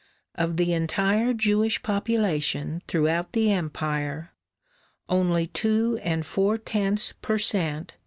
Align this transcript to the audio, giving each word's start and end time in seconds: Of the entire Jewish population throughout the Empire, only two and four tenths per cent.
Of 0.33 0.57
the 0.57 0.73
entire 0.73 1.31
Jewish 1.31 1.83
population 1.83 2.81
throughout 2.87 3.33
the 3.33 3.51
Empire, 3.51 4.33
only 5.07 5.45
two 5.45 5.99
and 6.01 6.25
four 6.25 6.57
tenths 6.57 7.13
per 7.21 7.37
cent. 7.37 7.93